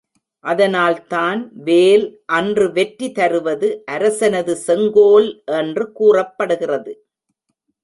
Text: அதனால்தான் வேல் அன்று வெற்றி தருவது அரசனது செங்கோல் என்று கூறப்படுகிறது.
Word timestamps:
அதனால்தான் 0.45 1.41
வேல் 1.63 2.05
அன்று 2.37 2.71
வெற்றி 2.71 3.11
தருவது 3.11 3.69
அரசனது 3.91 4.55
செங்கோல் 4.67 5.29
என்று 5.53 5.85
கூறப்படுகிறது. 5.91 6.93